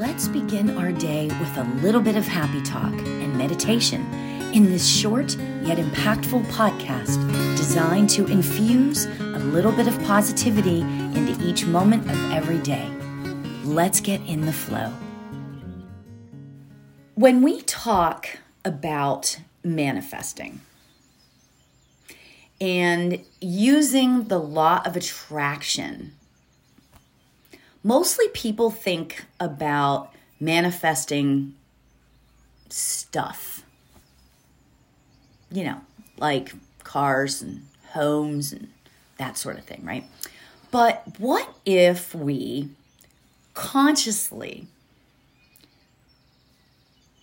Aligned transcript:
let's 0.00 0.28
begin 0.28 0.78
our 0.78 0.90
day 0.92 1.26
with 1.26 1.58
a 1.58 1.64
little 1.82 2.00
bit 2.00 2.16
of 2.16 2.26
happy 2.26 2.62
talk 2.62 2.90
and 2.94 3.36
meditation 3.36 4.00
in 4.54 4.64
this 4.64 4.88
short 4.88 5.36
yet 5.62 5.76
impactful 5.76 6.42
podcast 6.46 7.18
designed 7.54 8.08
to 8.08 8.24
infuse 8.24 9.04
a 9.04 9.38
little 9.52 9.70
bit 9.70 9.86
of 9.86 10.02
positivity 10.04 10.80
into 10.80 11.36
each 11.46 11.66
moment 11.66 12.02
of 12.10 12.32
every 12.32 12.56
day. 12.60 12.88
Let's 13.62 14.00
get 14.00 14.22
in 14.22 14.46
the 14.46 14.54
flow. 14.54 14.90
When 17.14 17.42
we 17.42 17.60
talk 17.60 18.38
about 18.64 19.38
manifesting 19.62 20.62
and 22.58 23.20
using 23.38 24.28
the 24.28 24.38
law 24.38 24.80
of 24.86 24.96
attraction, 24.96 26.14
mostly 27.82 28.28
people 28.28 28.70
think 28.70 29.24
about 29.38 30.12
manifesting 30.38 31.54
stuff. 32.68 33.64
You 35.50 35.64
know, 35.64 35.80
like 36.18 36.52
cars 36.84 37.42
and 37.42 37.66
homes 37.92 38.52
and 38.52 38.68
that 39.18 39.36
sort 39.36 39.58
of 39.58 39.64
thing, 39.64 39.84
right? 39.84 40.04
But 40.70 41.04
what 41.18 41.52
if 41.66 42.14
we 42.14 42.70
consciously 43.54 44.66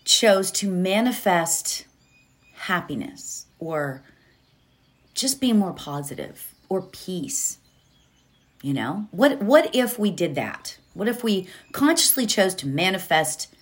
chose 0.04 0.52
to 0.52 0.70
manifest 0.70 1.86
happiness 2.54 3.46
or 3.60 4.04
just 5.14 5.40
be 5.40 5.54
more 5.54 5.74
positive 5.74 6.54
or 6.70 6.82
peace 6.82 7.58
you 8.62 8.74
know? 8.74 9.08
What 9.12 9.42
what 9.42 9.74
if 9.76 10.00
we 10.00 10.12
did 10.12 10.36
that? 10.36 10.78
What 10.94 11.08
if 11.08 11.24
we 11.24 11.48
consciously 11.72 12.26
chose 12.26 12.56
to 12.56 12.68
manifest 12.68 13.54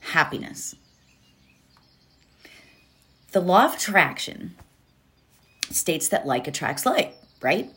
happiness? 0.00 0.74
The 3.32 3.40
law 3.40 3.64
of 3.64 3.74
attraction 3.74 4.54
states 5.70 6.08
that 6.08 6.26
like 6.26 6.46
attracts 6.46 6.84
like, 6.84 7.16
right? 7.40 7.70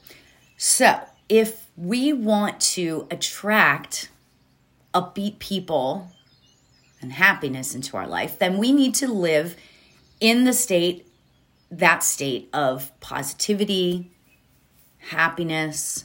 So, 0.57 0.99
if 1.29 1.65
we 1.77 2.13
want 2.13 2.59
to 2.61 3.07
attract 3.09 4.09
upbeat 4.93 5.39
people 5.39 6.11
and 7.01 7.13
happiness 7.13 7.75
into 7.75 7.97
our 7.97 8.07
life, 8.07 8.39
then 8.39 8.57
we 8.57 8.71
need 8.71 8.95
to 8.95 9.07
live 9.07 9.55
in 10.19 10.45
the 10.45 10.53
state, 10.53 11.05
that 11.69 12.03
state 12.03 12.49
of 12.53 12.97
positivity, 12.99 14.11
happiness, 15.09 16.04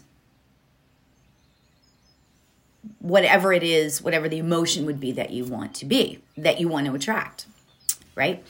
whatever 3.00 3.52
it 3.52 3.62
is, 3.62 4.00
whatever 4.00 4.28
the 4.28 4.38
emotion 4.38 4.86
would 4.86 5.00
be 5.00 5.12
that 5.12 5.30
you 5.30 5.44
want 5.44 5.74
to 5.74 5.86
be, 5.86 6.20
that 6.36 6.60
you 6.60 6.68
want 6.68 6.86
to 6.86 6.94
attract, 6.94 7.46
right? 8.14 8.44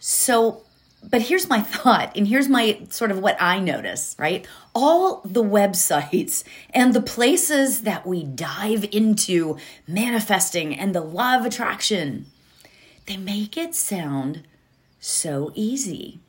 So, 0.00 0.62
but 1.08 1.22
here's 1.22 1.48
my 1.48 1.60
thought, 1.62 2.16
and 2.16 2.26
here's 2.26 2.48
my 2.48 2.80
sort 2.88 3.10
of 3.10 3.18
what 3.18 3.40
I 3.40 3.58
notice, 3.58 4.16
right? 4.18 4.46
All 4.74 5.20
the 5.24 5.44
websites 5.44 6.42
and 6.70 6.94
the 6.94 7.02
places 7.02 7.82
that 7.82 8.06
we 8.06 8.24
dive 8.24 8.86
into 8.90 9.58
manifesting 9.86 10.74
and 10.74 10.94
the 10.94 11.02
law 11.02 11.36
of 11.36 11.44
attraction, 11.44 12.26
they 13.06 13.16
make 13.16 13.56
it 13.56 13.74
sound 13.74 14.44
so 15.00 15.52
easy. 15.54 16.20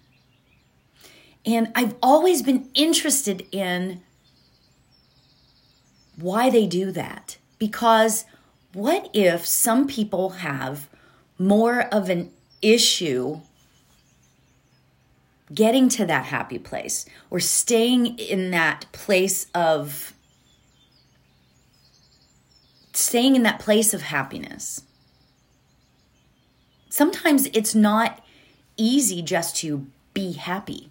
And 1.46 1.72
I've 1.76 1.96
always 2.02 2.42
been 2.42 2.70
interested 2.74 3.46
in 3.52 4.02
why 6.18 6.50
they 6.50 6.66
do 6.66 6.92
that. 6.92 7.38
Because 7.64 8.26
what 8.74 9.10
if 9.14 9.46
some 9.46 9.88
people 9.88 10.32
have 10.32 10.90
more 11.40 11.84
of 11.94 12.10
an 12.10 12.30
issue 12.62 13.40
getting 15.54 15.88
to 15.88 16.06
that 16.06 16.26
happy 16.26 16.60
place 16.60 17.06
or 17.30 17.40
staying 17.40 18.20
in 18.20 18.52
that 18.52 18.86
place 18.92 19.48
of 19.56 20.12
staying 22.92 23.38
in 23.38 23.44
that 23.44 23.60
place 23.60 23.94
of 23.94 24.02
happiness? 24.02 24.84
Sometimes 26.90 27.46
it's 27.54 27.74
not 27.74 28.26
easy 28.76 29.22
just 29.22 29.56
to 29.56 29.88
be 30.14 30.34
happy. 30.34 30.90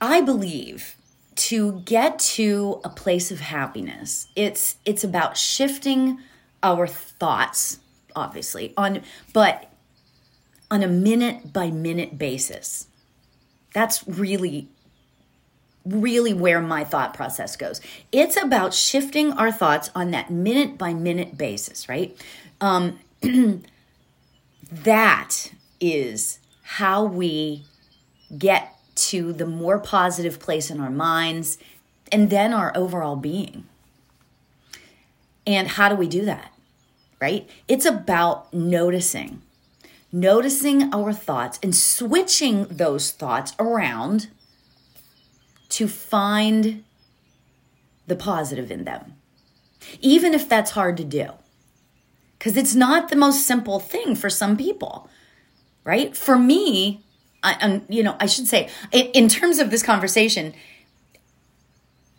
I 0.00 0.20
believe 0.20 0.96
to 1.40 1.80
get 1.86 2.18
to 2.18 2.82
a 2.84 2.90
place 2.90 3.30
of 3.30 3.40
happiness. 3.40 4.28
It's 4.36 4.76
it's 4.84 5.02
about 5.02 5.38
shifting 5.38 6.18
our 6.62 6.86
thoughts 6.86 7.78
obviously 8.14 8.74
on 8.76 9.02
but 9.32 9.72
on 10.70 10.82
a 10.82 10.86
minute 10.86 11.50
by 11.52 11.70
minute 11.70 12.18
basis. 12.18 12.88
That's 13.72 14.06
really 14.06 14.68
really 15.86 16.34
where 16.34 16.60
my 16.60 16.84
thought 16.84 17.14
process 17.14 17.56
goes. 17.56 17.80
It's 18.12 18.36
about 18.36 18.74
shifting 18.74 19.32
our 19.32 19.50
thoughts 19.50 19.90
on 19.94 20.10
that 20.10 20.30
minute 20.30 20.76
by 20.76 20.92
minute 20.92 21.38
basis 21.38 21.88
right? 21.88 22.14
Um 22.60 22.98
that 24.70 25.52
is 25.80 26.38
how 26.62 27.04
we 27.04 27.64
get 28.36 28.76
to 29.08 29.32
the 29.32 29.46
more 29.46 29.78
positive 29.78 30.38
place 30.38 30.70
in 30.70 30.80
our 30.80 30.90
minds 30.90 31.58
and 32.12 32.30
then 32.30 32.52
our 32.52 32.72
overall 32.76 33.16
being. 33.16 33.66
And 35.46 35.68
how 35.68 35.88
do 35.88 35.94
we 35.94 36.06
do 36.06 36.24
that? 36.24 36.52
Right? 37.20 37.48
It's 37.68 37.84
about 37.84 38.52
noticing, 38.52 39.42
noticing 40.12 40.92
our 40.94 41.12
thoughts 41.12 41.58
and 41.62 41.74
switching 41.74 42.64
those 42.64 43.10
thoughts 43.10 43.54
around 43.58 44.28
to 45.70 45.86
find 45.86 46.84
the 48.06 48.16
positive 48.16 48.70
in 48.70 48.84
them, 48.84 49.14
even 50.00 50.34
if 50.34 50.48
that's 50.48 50.72
hard 50.72 50.96
to 50.96 51.04
do. 51.04 51.30
Because 52.38 52.56
it's 52.56 52.74
not 52.74 53.08
the 53.08 53.16
most 53.16 53.46
simple 53.46 53.78
thing 53.78 54.16
for 54.16 54.30
some 54.30 54.56
people, 54.56 55.10
right? 55.84 56.16
For 56.16 56.38
me, 56.38 57.04
I, 57.42 57.54
um, 57.60 57.82
you 57.88 58.02
know, 58.02 58.16
I 58.20 58.26
should 58.26 58.46
say, 58.46 58.68
in, 58.92 59.06
in 59.06 59.28
terms 59.28 59.58
of 59.58 59.70
this 59.70 59.82
conversation, 59.82 60.54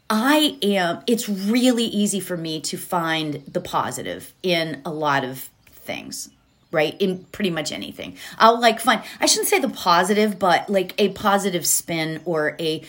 I 0.09 0.57
am, 0.61 1.03
it's 1.07 1.29
really 1.29 1.85
easy 1.85 2.19
for 2.19 2.35
me 2.35 2.59
to 2.61 2.77
find 2.77 3.43
the 3.47 3.61
positive 3.61 4.33
in 4.43 4.81
a 4.85 4.91
lot 4.91 5.23
of 5.23 5.49
things, 5.67 6.29
right? 6.71 6.99
In 6.99 7.25
pretty 7.31 7.49
much 7.49 7.71
anything. 7.71 8.17
I'll 8.37 8.59
like 8.59 8.79
find, 8.79 9.01
I 9.19 9.25
shouldn't 9.25 9.47
say 9.47 9.59
the 9.59 9.69
positive, 9.69 10.37
but 10.37 10.69
like 10.69 10.93
a 10.97 11.09
positive 11.09 11.65
spin 11.65 12.21
or 12.25 12.57
a, 12.59 12.83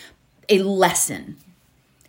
a 0.48 0.62
lesson. 0.62 1.36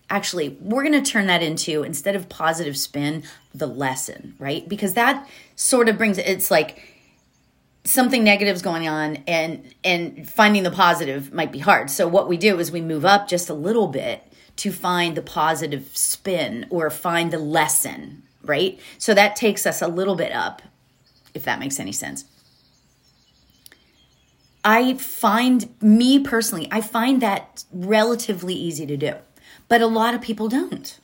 Actually, 0.10 0.58
we're 0.62 0.84
going 0.84 1.04
to 1.04 1.12
turn 1.12 1.28
that 1.28 1.44
into, 1.44 1.84
instead 1.84 2.16
of 2.16 2.30
positive 2.30 2.78
spin, 2.78 3.24
the 3.54 3.68
lesson, 3.68 4.36
right? 4.40 4.68
Because 4.68 4.94
that 4.94 5.28
sort 5.56 5.90
of 5.90 5.98
brings, 5.98 6.18
it's 6.18 6.50
like, 6.50 6.82
something 7.86 8.24
negative 8.24 8.56
is 8.56 8.62
going 8.62 8.88
on 8.88 9.18
and 9.28 9.74
and 9.84 10.30
finding 10.30 10.64
the 10.64 10.72
positive 10.72 11.34
might 11.34 11.52
be 11.52 11.60
hard. 11.60 11.90
So 11.90 12.08
what 12.08 12.28
we 12.28 12.38
do 12.38 12.60
is 12.60 12.72
we 12.72 12.82
move 12.82 13.06
up 13.06 13.28
just 13.28 13.50
a 13.50 13.54
little 13.54 13.88
bit 13.88 14.24
to 14.58 14.72
find 14.72 15.18
the 15.18 15.22
positive 15.22 15.90
spin 15.94 16.68
or 16.70 16.90
find 16.90 17.32
the 17.32 17.40
lesson 17.40 18.24
right? 18.46 18.78
So 18.98 19.14
that 19.14 19.38
takes 19.38 19.66
us 19.66 19.82
a 19.82 19.88
little 19.88 20.16
bit 20.16 20.34
up 20.34 20.62
if 21.34 21.44
that 21.46 21.60
makes 21.60 21.80
any 21.80 21.92
sense. 21.92 22.26
I 24.66 24.94
find 24.94 25.74
me 25.82 26.20
personally 26.20 26.70
i 26.72 26.80
find 26.80 27.22
that 27.22 27.66
relatively 27.74 28.54
easy 28.54 28.86
to 28.86 28.96
do 28.96 29.16
but 29.68 29.82
a 29.82 29.88
lot 29.88 30.14
of 30.14 30.22
people 30.22 30.48
don't. 30.48 31.00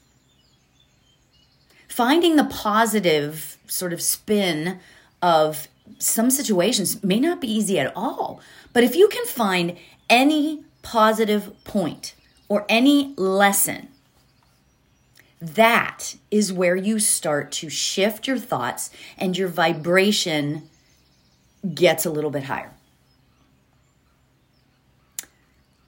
Finding 1.88 2.36
the 2.36 2.44
positive 2.44 3.58
sort 3.68 3.94
of 3.94 4.02
spin 4.02 4.80
of 5.22 5.68
some 5.98 6.30
situations 6.30 7.04
may 7.04 7.20
not 7.20 7.42
be 7.42 7.52
easy 7.52 7.80
at 7.80 7.92
all. 7.96 8.42
But 8.74 8.84
if 8.84 8.96
you 8.96 9.08
can 9.08 9.26
find 9.26 9.78
any 10.10 10.64
positive 10.82 11.64
point 11.64 12.16
or 12.48 12.66
any 12.70 13.14
lesson, 13.16 13.90
that 15.42 16.16
is 16.30 16.52
where 16.52 16.76
you 16.76 17.00
start 17.00 17.52
to 17.54 17.70
shift 17.70 18.28
your 18.28 18.38
thoughts 18.38 18.92
and 19.18 19.38
your 19.38 19.48
vibration 19.48 20.70
gets 21.74 22.06
a 22.06 22.10
little 22.10 22.30
bit 22.30 22.44
higher. 22.44 22.72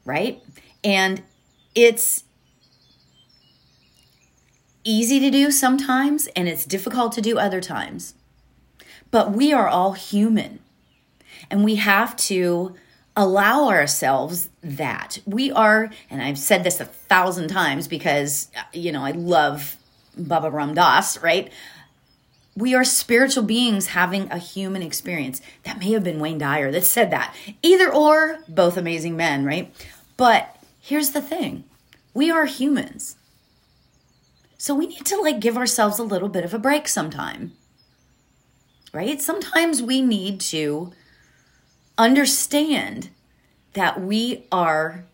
Right? 0.06 0.42
And 0.84 1.22
it's 1.76 2.24
easy 4.84 5.20
to 5.20 5.30
do 5.30 5.52
sometimes 5.52 6.28
and 6.36 6.48
it's 6.48 6.66
difficult 6.66 7.12
to 7.14 7.22
do 7.22 7.38
other 7.38 7.62
times. 7.62 8.16
But 9.12 9.34
we 9.34 9.54
are 9.54 9.68
all 9.68 9.94
human. 9.94 10.60
And 11.50 11.64
we 11.64 11.76
have 11.76 12.16
to 12.18 12.76
allow 13.16 13.68
ourselves 13.68 14.50
that. 14.64 15.20
We 15.26 15.52
are, 15.52 15.92
and 16.10 16.22
I've 16.22 16.38
said 16.38 16.64
this 16.64 16.80
a 16.80 16.86
thousand 16.86 17.50
times 17.50 17.88
because, 17.88 18.50
you 18.74 18.92
know, 18.92 19.04
I 19.04 19.12
love 19.12 19.78
Baba 20.18 20.50
Ram 20.50 20.74
Dass, 20.74 21.22
right? 21.22 21.52
We 22.56 22.74
are 22.74 22.84
spiritual 22.84 23.44
beings 23.44 23.88
having 23.88 24.32
a 24.32 24.38
human 24.38 24.82
experience. 24.82 25.42
That 25.64 25.80
may 25.80 25.92
have 25.92 26.04
been 26.04 26.20
Wayne 26.20 26.38
Dyer 26.38 26.72
that 26.72 26.86
said 26.86 27.12
that. 27.12 27.36
Either 27.62 27.94
or, 27.94 28.40
both 28.48 28.78
amazing 28.78 29.16
men, 29.16 29.46
right? 29.46 29.74
But 30.18 30.56
here's 30.80 31.12
the 31.12 31.22
thing 31.22 31.64
we 32.14 32.30
are 32.30 32.46
humans. 32.46 33.16
So 34.58 34.76
we 34.76 34.88
need 34.88 35.06
to 35.08 35.20
like 35.20 35.40
give 35.40 35.58
ourselves 35.58 35.98
a 35.98 36.04
little 36.04 36.30
bit 36.30 36.46
of 36.46 36.54
a 36.54 36.60
break 36.60 36.88
sometime. 36.88 37.54
Right? 38.94 39.22
Sometimes 39.22 39.82
we 39.82 40.02
need 40.02 40.42
to 40.42 40.92
understand 41.98 43.10
that 43.74 44.02
we 44.02 44.46
are 44.52 45.06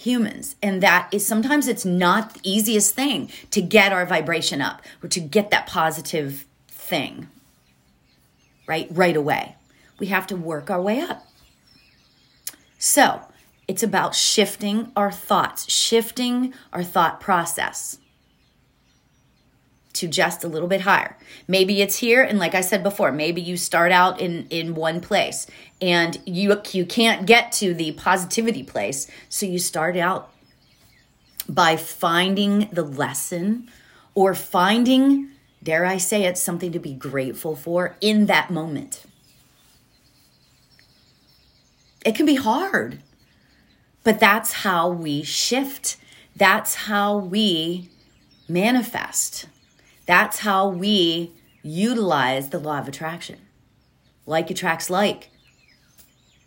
humans 0.00 0.56
and 0.62 0.82
that 0.82 1.08
is 1.12 1.26
sometimes 1.26 1.68
it's 1.68 1.84
not 1.84 2.32
the 2.32 2.40
easiest 2.42 2.94
thing 2.94 3.30
to 3.50 3.60
get 3.60 3.92
our 3.92 4.06
vibration 4.06 4.62
up 4.62 4.80
or 5.02 5.08
to 5.08 5.20
get 5.20 5.50
that 5.50 5.66
positive 5.66 6.46
thing 6.68 7.28
right 8.66 8.88
right 8.90 9.16
away. 9.16 9.56
We 9.98 10.06
have 10.06 10.26
to 10.28 10.36
work 10.36 10.70
our 10.70 10.80
way 10.80 11.00
up. 11.00 11.26
So 12.78 13.20
it's 13.68 13.82
about 13.82 14.14
shifting 14.14 14.90
our 14.96 15.12
thoughts 15.12 15.70
shifting 15.70 16.54
our 16.72 16.82
thought 16.82 17.20
process 17.20 17.98
to 19.94 20.08
just 20.08 20.44
a 20.44 20.48
little 20.48 20.68
bit 20.68 20.82
higher. 20.82 21.16
Maybe 21.48 21.82
it's 21.82 21.98
here 21.98 22.22
and 22.22 22.38
like 22.38 22.54
I 22.54 22.60
said 22.60 22.82
before, 22.82 23.12
maybe 23.12 23.40
you 23.40 23.56
start 23.56 23.92
out 23.92 24.20
in 24.20 24.46
in 24.50 24.74
one 24.74 25.00
place 25.00 25.46
and 25.80 26.18
you 26.26 26.60
you 26.72 26.86
can't 26.86 27.26
get 27.26 27.52
to 27.52 27.74
the 27.74 27.92
positivity 27.92 28.62
place, 28.62 29.10
so 29.28 29.46
you 29.46 29.58
start 29.58 29.96
out 29.96 30.32
by 31.48 31.76
finding 31.76 32.68
the 32.72 32.84
lesson 32.84 33.68
or 34.14 34.34
finding 34.34 35.28
dare 35.62 35.84
I 35.84 35.98
say 35.98 36.24
it 36.24 36.38
something 36.38 36.72
to 36.72 36.78
be 36.78 36.94
grateful 36.94 37.54
for 37.54 37.96
in 38.00 38.26
that 38.26 38.50
moment. 38.50 39.04
It 42.04 42.14
can 42.14 42.26
be 42.26 42.36
hard. 42.36 43.02
But 44.02 44.20
that's 44.20 44.52
how 44.52 44.88
we 44.88 45.22
shift. 45.22 45.96
That's 46.34 46.74
how 46.74 47.18
we 47.18 47.90
manifest. 48.48 49.46
That's 50.10 50.40
how 50.40 50.66
we 50.66 51.30
utilize 51.62 52.50
the 52.50 52.58
law 52.58 52.80
of 52.80 52.88
attraction. 52.88 53.38
Like 54.26 54.50
attracts 54.50 54.90
like. 54.90 55.30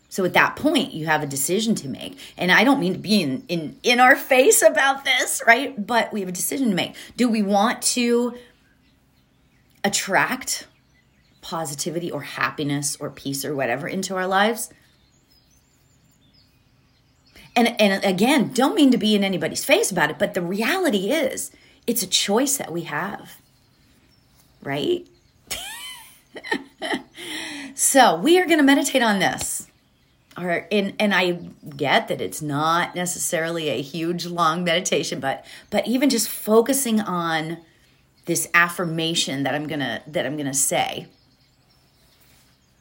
So 0.09 0.25
at 0.25 0.33
that 0.33 0.57
point, 0.57 0.93
you 0.93 1.05
have 1.05 1.23
a 1.23 1.25
decision 1.25 1.73
to 1.75 1.87
make. 1.87 2.19
And 2.37 2.51
I 2.51 2.65
don't 2.65 2.81
mean 2.81 2.91
to 2.91 2.99
be 2.99 3.21
in, 3.21 3.45
in, 3.47 3.79
in 3.81 4.01
our 4.01 4.17
face 4.17 4.61
about 4.61 5.05
this, 5.05 5.41
right? 5.47 5.87
But 5.87 6.11
we 6.11 6.19
have 6.19 6.27
a 6.27 6.33
decision 6.33 6.71
to 6.71 6.75
make. 6.75 6.97
Do 7.15 7.29
we 7.29 7.41
want 7.41 7.81
to 7.93 8.35
attract 9.81 10.67
positivity 11.39 12.11
or 12.11 12.23
happiness 12.23 12.97
or 12.99 13.09
peace 13.09 13.45
or 13.45 13.55
whatever 13.55 13.87
into 13.87 14.13
our 14.17 14.27
lives? 14.27 14.73
And, 17.55 17.79
and 17.79 18.03
again, 18.03 18.51
don't 18.51 18.75
mean 18.75 18.91
to 18.91 18.97
be 18.97 19.15
in 19.15 19.23
anybody's 19.23 19.63
face 19.63 19.89
about 19.89 20.09
it, 20.09 20.19
but 20.19 20.33
the 20.33 20.41
reality 20.41 21.11
is 21.11 21.49
it's 21.87 22.03
a 22.03 22.07
choice 22.07 22.57
that 22.57 22.69
we 22.69 22.81
have 22.81 23.37
right? 24.63 25.07
so 27.75 28.15
we 28.15 28.39
are 28.39 28.45
going 28.45 28.57
to 28.57 28.63
meditate 28.63 29.01
on 29.01 29.19
this. 29.19 29.67
All 30.35 30.45
right, 30.45 30.65
and, 30.71 30.95
and 30.99 31.13
I 31.13 31.33
get 31.77 32.07
that 32.07 32.19
it's 32.19 32.41
not 32.41 32.95
necessarily 32.95 33.69
a 33.69 33.81
huge 33.83 34.25
long 34.25 34.63
meditation, 34.63 35.19
but 35.19 35.45
but 35.69 35.87
even 35.87 36.09
just 36.09 36.27
focusing 36.27 36.99
on 36.99 37.59
this 38.25 38.49
affirmation 38.53 39.43
that 39.43 39.53
I'm 39.53 39.67
gonna 39.67 40.01
that 40.07 40.25
I'm 40.25 40.35
gonna 40.35 40.55
say, 40.55 41.05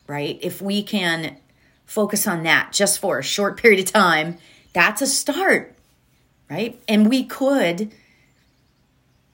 right? 0.07 0.39
If 0.41 0.63
we 0.63 0.83
can 0.83 1.37
focus 1.85 2.27
on 2.27 2.43
that 2.45 2.73
just 2.73 2.99
for 2.99 3.19
a 3.19 3.23
short 3.23 3.61
period 3.61 3.81
of 3.81 3.93
time, 3.93 4.39
that's 4.73 5.03
a 5.03 5.07
start, 5.07 5.77
right? 6.49 6.81
And 6.89 7.11
we 7.11 7.23
could 7.23 7.93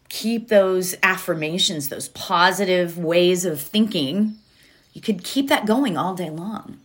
keep 0.08 0.48
those 0.48 0.94
affirmations, 1.02 1.88
those 1.88 2.08
positive 2.08 2.98
ways 2.98 3.44
of 3.44 3.60
thinking, 3.60 4.36
you 4.92 5.00
could 5.00 5.22
keep 5.22 5.48
that 5.48 5.66
going 5.66 5.96
all 5.96 6.14
day 6.14 6.30
long. 6.30 6.78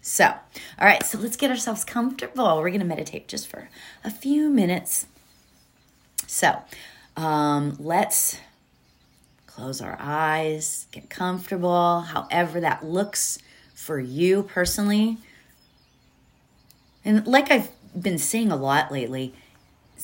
So, 0.00 0.26
all 0.26 0.86
right, 0.86 1.04
so 1.04 1.18
let's 1.18 1.36
get 1.36 1.50
ourselves 1.50 1.84
comfortable. 1.84 2.56
We're 2.56 2.70
going 2.70 2.80
to 2.80 2.86
meditate 2.86 3.28
just 3.28 3.46
for 3.46 3.68
a 4.04 4.10
few 4.10 4.50
minutes. 4.50 5.06
So, 6.26 6.62
um, 7.16 7.76
let's 7.78 8.38
close 9.46 9.80
our 9.80 9.96
eyes, 10.00 10.86
get 10.92 11.10
comfortable, 11.10 12.00
however 12.00 12.60
that 12.60 12.84
looks 12.84 13.38
for 13.74 14.00
you 14.00 14.42
personally. 14.42 15.18
And 17.04 17.26
like 17.26 17.50
I've 17.50 17.70
been 18.00 18.18
saying 18.18 18.50
a 18.50 18.56
lot 18.56 18.90
lately, 18.90 19.34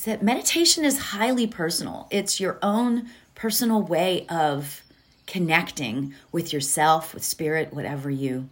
that 0.05 0.23
meditation 0.23 0.85
is 0.85 0.97
highly 0.97 1.47
personal. 1.47 2.07
It's 2.09 2.39
your 2.39 2.57
own 2.61 3.09
personal 3.35 3.81
way 3.81 4.25
of 4.27 4.81
connecting 5.27 6.13
with 6.31 6.53
yourself, 6.53 7.13
with 7.13 7.23
spirit, 7.23 7.73
whatever 7.73 8.09
you 8.09 8.49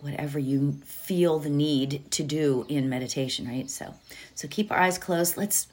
whatever 0.00 0.36
you 0.36 0.72
feel 0.84 1.38
the 1.38 1.48
need 1.48 2.02
to 2.10 2.24
do 2.24 2.66
in 2.68 2.88
meditation, 2.88 3.46
right? 3.46 3.70
So 3.70 3.94
so 4.34 4.48
keep 4.48 4.72
our 4.72 4.78
eyes 4.78 4.98
closed. 4.98 5.36
Let's 5.36 5.68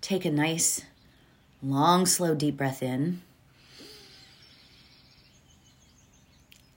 take 0.00 0.24
a 0.24 0.30
nice 0.30 0.82
long 1.62 2.06
slow 2.06 2.34
deep 2.34 2.56
breath 2.56 2.82
in. 2.82 3.20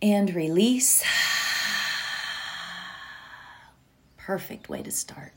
And 0.02 0.36
release. 0.36 1.04
Perfect 4.18 4.70
way 4.70 4.84
to 4.84 4.92
start. 4.92 5.32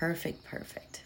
Perfect, 0.00 0.44
perfect. 0.44 1.02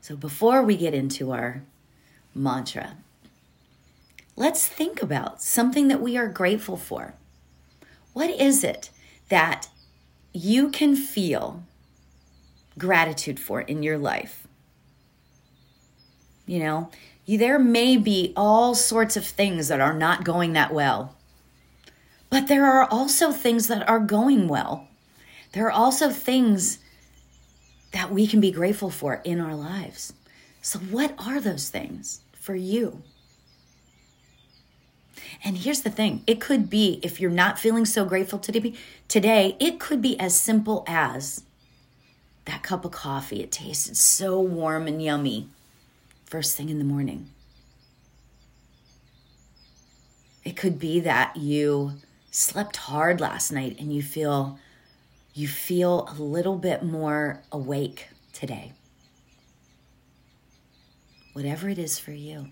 So 0.00 0.16
before 0.16 0.62
we 0.62 0.74
get 0.74 0.94
into 0.94 1.32
our 1.32 1.64
mantra, 2.34 2.96
let's 4.36 4.66
think 4.66 5.02
about 5.02 5.42
something 5.42 5.88
that 5.88 6.00
we 6.00 6.16
are 6.16 6.28
grateful 6.28 6.78
for. 6.78 7.12
What 8.14 8.30
is 8.30 8.64
it 8.64 8.88
that 9.28 9.68
you 10.32 10.70
can 10.70 10.96
feel 10.96 11.62
gratitude 12.78 13.38
for 13.38 13.60
in 13.60 13.82
your 13.82 13.98
life? 13.98 14.48
You 16.46 16.60
know, 16.60 16.90
there 17.26 17.58
may 17.58 17.98
be 17.98 18.32
all 18.34 18.74
sorts 18.74 19.14
of 19.14 19.26
things 19.26 19.68
that 19.68 19.82
are 19.82 19.92
not 19.92 20.24
going 20.24 20.54
that 20.54 20.72
well, 20.72 21.16
but 22.30 22.48
there 22.48 22.64
are 22.64 22.86
also 22.86 23.30
things 23.30 23.68
that 23.68 23.86
are 23.86 24.00
going 24.00 24.48
well 24.48 24.87
there 25.52 25.66
are 25.66 25.72
also 25.72 26.10
things 26.10 26.78
that 27.92 28.12
we 28.12 28.26
can 28.26 28.40
be 28.40 28.50
grateful 28.50 28.90
for 28.90 29.20
in 29.24 29.40
our 29.40 29.54
lives. 29.54 30.12
So, 30.60 30.78
what 30.78 31.14
are 31.18 31.40
those 31.40 31.68
things 31.70 32.20
for 32.32 32.54
you? 32.54 33.02
And 35.44 35.58
here's 35.58 35.82
the 35.82 35.90
thing 35.90 36.22
it 36.26 36.40
could 36.40 36.68
be, 36.68 37.00
if 37.02 37.20
you're 37.20 37.30
not 37.30 37.58
feeling 37.58 37.84
so 37.84 38.04
grateful 38.04 38.38
today, 38.38 38.74
today 39.06 39.56
it 39.58 39.80
could 39.80 40.02
be 40.02 40.18
as 40.18 40.38
simple 40.38 40.84
as 40.86 41.44
that 42.44 42.62
cup 42.62 42.84
of 42.84 42.90
coffee. 42.90 43.42
It 43.42 43.52
tasted 43.52 43.96
so 43.96 44.40
warm 44.40 44.86
and 44.86 45.02
yummy 45.02 45.48
first 46.24 46.56
thing 46.56 46.68
in 46.68 46.78
the 46.78 46.84
morning. 46.84 47.30
It 50.44 50.56
could 50.56 50.78
be 50.78 51.00
that 51.00 51.36
you 51.36 51.94
slept 52.30 52.76
hard 52.76 53.20
last 53.20 53.50
night 53.52 53.76
and 53.78 53.94
you 53.94 54.02
feel 54.02 54.58
you 55.38 55.46
feel 55.46 56.08
a 56.10 56.20
little 56.20 56.56
bit 56.56 56.82
more 56.82 57.40
awake 57.52 58.08
today. 58.32 58.72
Whatever 61.32 61.68
it 61.68 61.78
is 61.78 61.96
for 61.96 62.10
you. 62.10 62.48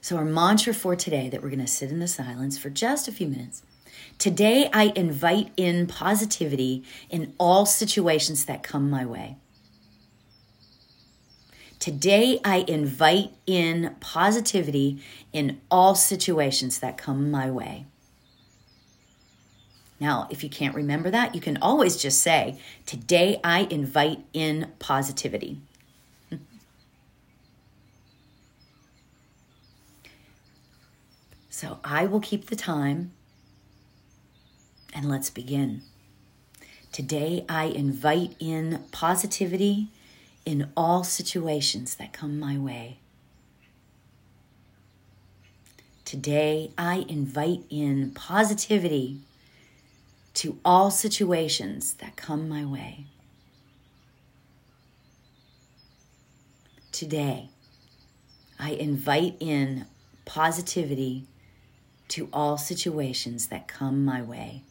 So, 0.00 0.16
our 0.16 0.24
mantra 0.24 0.72
for 0.72 0.96
today 0.96 1.28
that 1.28 1.42
we're 1.42 1.50
going 1.50 1.60
to 1.60 1.66
sit 1.66 1.90
in 1.90 1.98
the 1.98 2.08
silence 2.08 2.56
for 2.56 2.70
just 2.70 3.06
a 3.06 3.12
few 3.12 3.28
minutes. 3.28 3.62
Today, 4.16 4.70
I 4.72 4.94
invite 4.96 5.52
in 5.58 5.86
positivity 5.86 6.82
in 7.10 7.34
all 7.36 7.66
situations 7.66 8.46
that 8.46 8.62
come 8.62 8.88
my 8.88 9.04
way. 9.04 9.36
Today, 11.80 12.40
I 12.44 12.66
invite 12.68 13.32
in 13.46 13.96
positivity 14.00 15.02
in 15.32 15.62
all 15.70 15.94
situations 15.94 16.78
that 16.80 16.98
come 16.98 17.30
my 17.30 17.50
way. 17.50 17.86
Now, 19.98 20.28
if 20.30 20.44
you 20.44 20.50
can't 20.50 20.74
remember 20.74 21.10
that, 21.10 21.34
you 21.34 21.40
can 21.40 21.56
always 21.62 21.96
just 21.96 22.20
say, 22.20 22.58
Today, 22.84 23.40
I 23.42 23.60
invite 23.70 24.20
in 24.34 24.70
positivity. 24.78 25.62
So 31.48 31.78
I 31.84 32.06
will 32.06 32.20
keep 32.20 32.46
the 32.46 32.56
time 32.56 33.12
and 34.94 35.10
let's 35.10 35.28
begin. 35.28 35.82
Today, 36.90 37.44
I 37.50 37.64
invite 37.64 38.34
in 38.38 38.84
positivity 38.92 39.88
in 40.44 40.70
all 40.76 41.04
situations 41.04 41.94
that 41.96 42.12
come 42.12 42.38
my 42.38 42.56
way. 42.56 42.98
Today, 46.04 46.72
I 46.76 47.04
invite 47.08 47.62
in 47.70 48.10
positivity 48.12 49.20
to 50.34 50.58
all 50.64 50.90
situations 50.90 51.94
that 51.94 52.16
come 52.16 52.48
my 52.48 52.64
way. 52.64 53.06
Today, 56.90 57.50
I 58.58 58.70
invite 58.70 59.36
in 59.40 59.86
positivity 60.24 61.26
to 62.08 62.28
all 62.32 62.58
situations 62.58 63.46
that 63.46 63.68
come 63.68 64.04
my 64.04 64.20
way. 64.20 64.64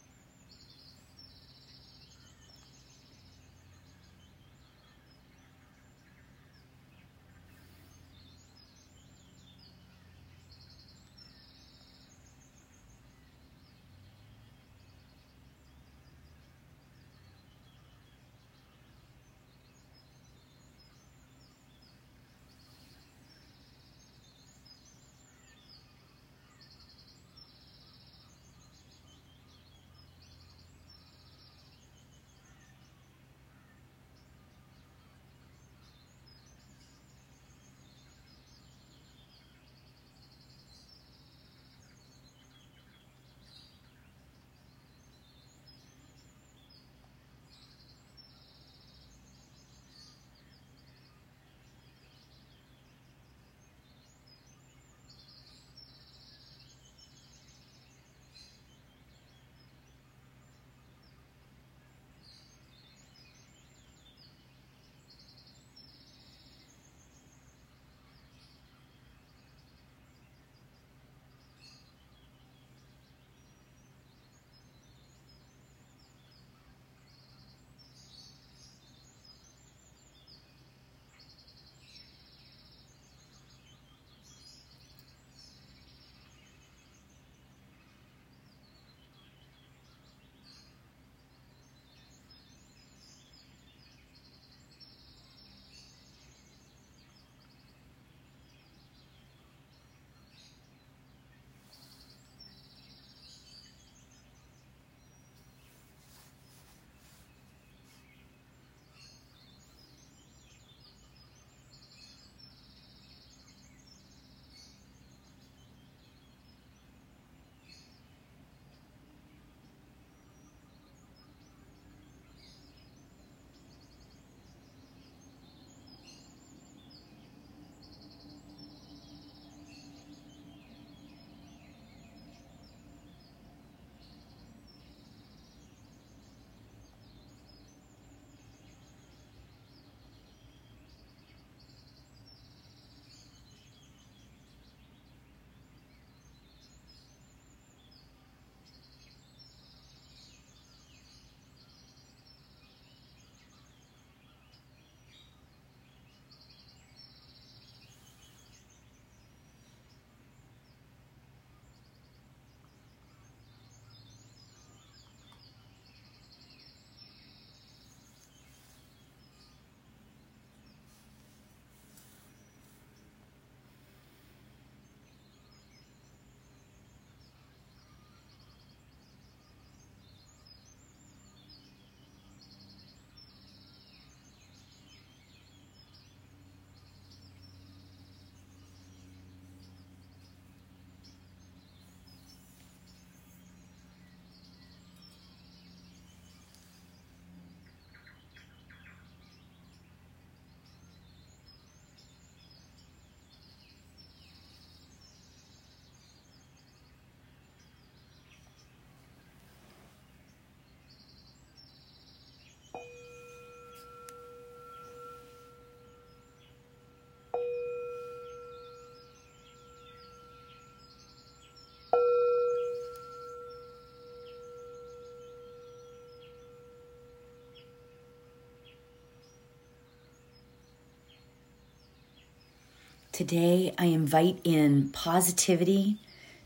Today, 233.20 233.74
I 233.76 233.84
invite 233.84 234.40
in 234.44 234.88
positivity 234.94 235.98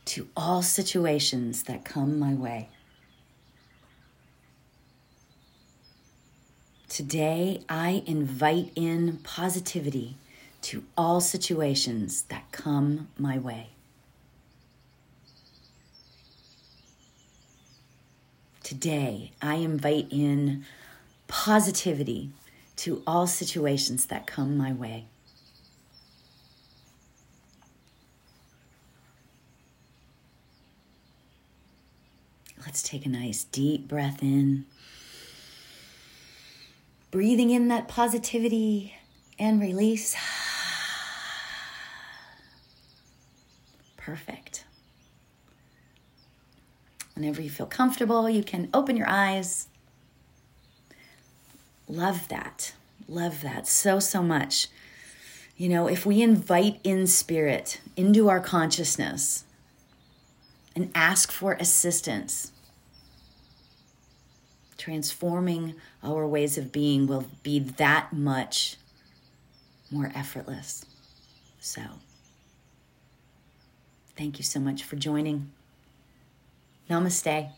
to 0.06 0.26
all 0.36 0.60
situations 0.60 1.62
that 1.62 1.84
come 1.84 2.18
my 2.18 2.34
way. 2.34 2.68
Today, 6.88 7.60
I 7.68 8.02
invite 8.06 8.72
in 8.74 9.18
positivity 9.22 10.16
to 10.62 10.82
all 10.98 11.20
situations 11.20 12.22
that 12.22 12.50
come 12.50 13.06
my 13.16 13.38
way. 13.38 13.68
Today, 18.64 19.30
I 19.40 19.54
invite 19.54 20.08
in 20.10 20.64
positivity 21.28 22.30
to 22.78 23.00
all 23.06 23.28
situations 23.28 24.06
that 24.06 24.26
come 24.26 24.56
my 24.56 24.72
way. 24.72 25.04
Let's 32.64 32.82
take 32.82 33.04
a 33.04 33.10
nice 33.10 33.44
deep 33.44 33.86
breath 33.86 34.22
in. 34.22 34.64
Breathing 37.10 37.50
in 37.50 37.68
that 37.68 37.88
positivity 37.88 38.94
and 39.38 39.60
release. 39.60 40.16
Perfect. 43.96 44.64
Whenever 47.14 47.42
you 47.42 47.50
feel 47.50 47.66
comfortable, 47.66 48.28
you 48.28 48.42
can 48.42 48.68
open 48.74 48.96
your 48.96 49.08
eyes. 49.08 49.68
Love 51.86 52.28
that. 52.28 52.72
Love 53.06 53.42
that 53.42 53.68
so, 53.68 54.00
so 54.00 54.22
much. 54.22 54.68
You 55.56 55.68
know, 55.68 55.86
if 55.86 56.04
we 56.04 56.22
invite 56.22 56.80
in 56.82 57.06
spirit 57.06 57.80
into 57.96 58.28
our 58.28 58.40
consciousness 58.40 59.44
and 60.74 60.90
ask 60.94 61.30
for 61.30 61.52
assistance, 61.52 62.50
transforming 64.84 65.74
our 66.02 66.26
ways 66.26 66.58
of 66.58 66.70
being 66.70 67.06
will 67.06 67.24
be 67.42 67.58
that 67.58 68.12
much 68.12 68.76
more 69.90 70.12
effortless. 70.14 70.84
So, 71.58 71.80
thank 74.14 74.36
you 74.36 74.44
so 74.44 74.60
much 74.60 74.84
for 74.84 74.96
joining. 74.96 75.50
Namaste. 76.90 77.48